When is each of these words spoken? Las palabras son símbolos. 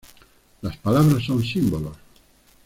Las 0.63 0.77
palabras 0.77 1.23
son 1.25 1.43
símbolos. 1.43 1.95